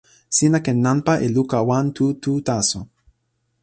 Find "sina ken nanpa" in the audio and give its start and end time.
0.35-1.13